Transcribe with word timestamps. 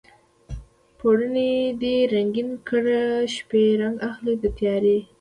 پوړونی 0.97 1.51
دې 1.81 1.95
رنګین 2.13 2.49
کړه 2.67 2.99
شپې 3.35 3.63
رنګ 3.81 3.95
اخلي 4.09 4.33
د 4.41 4.43
تیارې 4.57 4.97